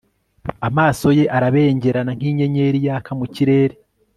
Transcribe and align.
amaso 0.67 1.07
ye 1.17 1.25
arabengerana 1.37 2.11
nk'inyenyeri 2.17 2.79
yaka 2.87 3.11
mu 3.19 3.25
kirere 3.35 3.75